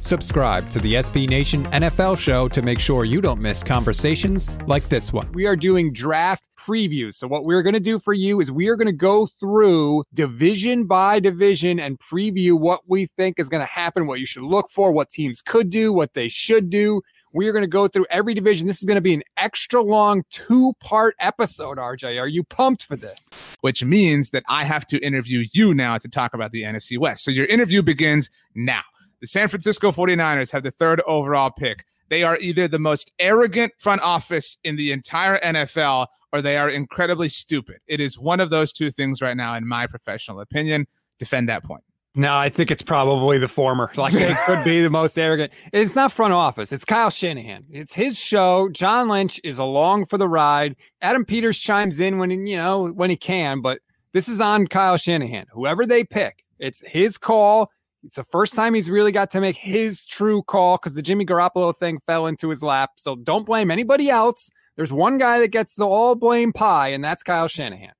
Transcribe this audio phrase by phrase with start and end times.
[0.00, 4.88] Subscribe to the SB Nation NFL show to make sure you don't miss conversations like
[4.88, 5.30] this one.
[5.32, 7.14] We are doing draft previews.
[7.14, 10.04] So, what we're going to do for you is we are going to go through
[10.14, 14.44] division by division and preview what we think is going to happen, what you should
[14.44, 17.02] look for, what teams could do, what they should do.
[17.32, 18.66] We are going to go through every division.
[18.66, 22.18] This is going to be an extra long two part episode, RJ.
[22.18, 23.18] Are you pumped for this?
[23.60, 27.24] Which means that I have to interview you now to talk about the NFC West.
[27.24, 28.82] So your interview begins now.
[29.20, 31.84] The San Francisco 49ers have the third overall pick.
[32.08, 36.68] They are either the most arrogant front office in the entire NFL or they are
[36.68, 37.76] incredibly stupid.
[37.86, 40.86] It is one of those two things right now, in my professional opinion.
[41.18, 41.82] Defend that point.
[42.14, 43.90] No, I think it's probably the former.
[43.94, 45.52] Like they could be the most arrogant.
[45.72, 46.72] It's not front office.
[46.72, 47.64] It's Kyle Shanahan.
[47.70, 48.70] It's his show.
[48.70, 50.76] John Lynch is along for the ride.
[51.02, 53.80] Adam Peters chimes in when you know when he can, but
[54.12, 55.46] this is on Kyle Shanahan.
[55.52, 57.70] Whoever they pick, it's his call.
[58.06, 61.26] It's the first time he's really got to make his true call because the Jimmy
[61.26, 62.90] Garoppolo thing fell into his lap.
[62.96, 64.48] So don't blame anybody else.
[64.76, 67.92] There's one guy that gets the all blame pie, and that's Kyle Shanahan.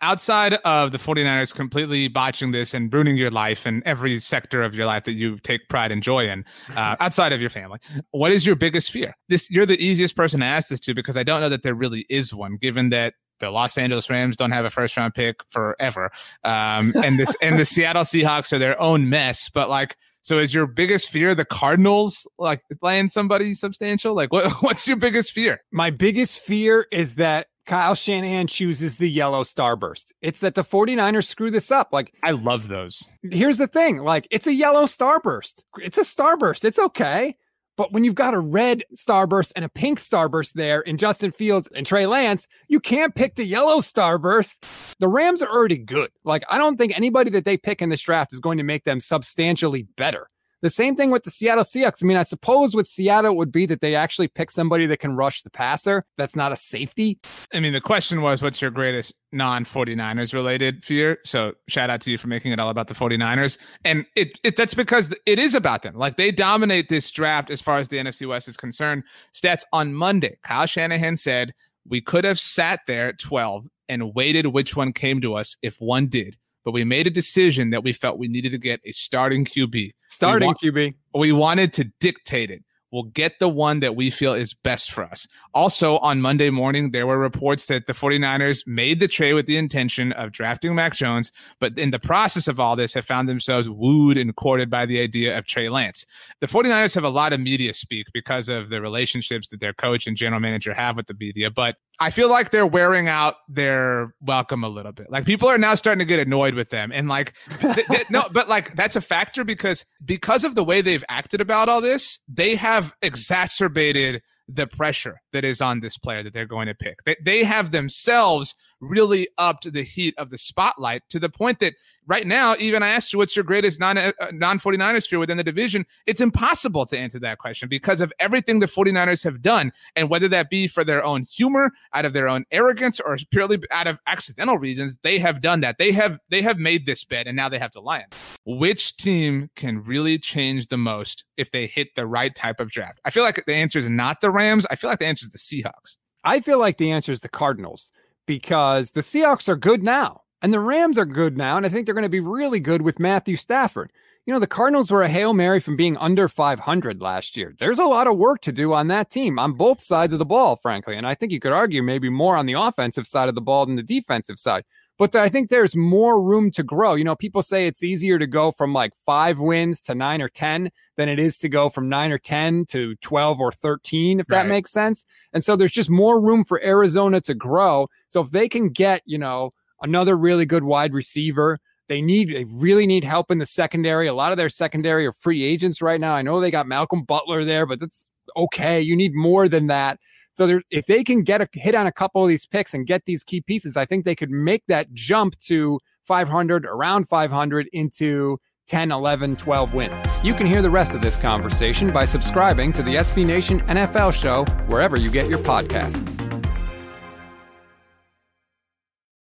[0.00, 4.74] Outside of the 49ers completely botching this and ruining your life and every sector of
[4.74, 7.80] your life that you take pride and joy in, uh, outside of your family,
[8.12, 9.12] what is your biggest fear?
[9.28, 11.74] This you're the easiest person to ask this to because I don't know that there
[11.74, 15.42] really is one, given that the Los Angeles Rams don't have a first round pick
[15.50, 16.10] forever,
[16.44, 19.48] um, and this and the Seattle Seahawks are their own mess.
[19.48, 24.14] But like, so is your biggest fear the Cardinals like playing somebody substantial?
[24.14, 25.60] Like, what what's your biggest fear?
[25.72, 30.12] My biggest fear is that Kyle Shanahan chooses the yellow starburst.
[30.22, 31.92] It's that the 49ers screw this up.
[31.92, 33.10] Like, I love those.
[33.22, 35.62] Here's the thing like, it's a yellow starburst.
[35.80, 36.64] It's a starburst.
[36.64, 37.36] It's okay.
[37.76, 41.68] But when you've got a red starburst and a pink starburst there in Justin Fields
[41.74, 44.96] and Trey Lance, you can't pick the yellow starburst.
[44.98, 46.10] The Rams are already good.
[46.24, 48.84] Like, I don't think anybody that they pick in this draft is going to make
[48.84, 50.28] them substantially better.
[50.62, 52.02] The same thing with the Seattle Seahawks.
[52.02, 54.98] I mean, I suppose with Seattle it would be that they actually pick somebody that
[54.98, 56.04] can rush the passer.
[56.18, 57.18] That's not a safety.
[57.54, 61.18] I mean, the question was, what's your greatest non 49ers related fear?
[61.24, 63.58] So shout out to you for making it all about the 49ers.
[63.84, 65.94] And it, it that's because it is about them.
[65.94, 69.04] Like they dominate this draft as far as the NFC West is concerned.
[69.34, 71.54] Stats on Monday, Kyle Shanahan said
[71.88, 75.76] we could have sat there at 12 and waited which one came to us if
[75.80, 78.92] one did but we made a decision that we felt we needed to get a
[78.92, 79.92] starting QB.
[80.08, 80.94] Starting we wa- QB.
[81.14, 82.62] We wanted to dictate it.
[82.92, 85.28] We'll get the one that we feel is best for us.
[85.54, 89.56] Also, on Monday morning, there were reports that the 49ers made the trade with the
[89.56, 93.70] intention of drafting Mac Jones, but in the process of all this, have found themselves
[93.70, 96.04] wooed and courted by the idea of Trey Lance.
[96.40, 100.08] The 49ers have a lot of media speak because of the relationships that their coach
[100.08, 104.14] and general manager have with the media, but I feel like they're wearing out their
[104.22, 105.10] welcome a little bit.
[105.10, 108.24] Like people are now starting to get annoyed with them, and like th- th- no,
[108.32, 112.18] but like that's a factor because because of the way they've acted about all this,
[112.26, 114.22] they have exacerbated
[114.52, 117.04] the pressure that is on this player that they're going to pick.
[117.04, 121.74] They, they have themselves really upped the heat of the spotlight to the point that
[122.06, 125.36] right now, even I asked you what's your greatest non uh, non 49ers fear within
[125.36, 125.86] the division.
[126.06, 129.72] It's impossible to answer that question because of everything the 49ers have done.
[129.94, 133.60] And whether that be for their own humor, out of their own arrogance, or purely
[133.70, 135.78] out of accidental reasons, they have done that.
[135.78, 138.04] They have they have made this bet and now they have to lie
[138.44, 143.00] Which team can really change the most if they hit the right type of draft?
[143.04, 144.66] I feel like the answer is not the Rams.
[144.70, 145.96] I feel like the answer is the Seahawks.
[146.24, 147.92] I feel like the answer is the Cardinals
[148.26, 150.22] because the Seahawks are good now.
[150.42, 152.80] And the Rams are good now, and I think they're going to be really good
[152.80, 153.92] with Matthew Stafford.
[154.24, 157.54] You know, the Cardinals were a Hail Mary from being under 500 last year.
[157.58, 160.24] There's a lot of work to do on that team on both sides of the
[160.24, 160.96] ball, frankly.
[160.96, 163.66] And I think you could argue maybe more on the offensive side of the ball
[163.66, 164.64] than the defensive side.
[165.00, 166.94] But I think there's more room to grow.
[166.94, 170.28] You know, people say it's easier to go from like five wins to nine or
[170.28, 174.26] 10 than it is to go from nine or 10 to 12 or 13, if
[174.28, 174.42] right.
[174.42, 175.06] that makes sense.
[175.32, 177.88] And so there's just more room for Arizona to grow.
[178.08, 181.58] So if they can get, you know, another really good wide receiver.
[181.88, 184.06] They need they really need help in the secondary.
[184.06, 186.12] A lot of their secondary are free agents right now.
[186.12, 188.06] I know they got Malcolm Butler there, but that's
[188.36, 188.80] okay.
[188.80, 189.98] You need more than that.
[190.40, 193.04] So if they can get a hit on a couple of these picks and get
[193.04, 198.38] these key pieces, I think they could make that jump to 500, around 500 into
[198.66, 200.24] 10, 11, 12 wins.
[200.24, 204.14] You can hear the rest of this conversation by subscribing to the SB Nation NFL
[204.14, 206.19] show wherever you get your podcasts.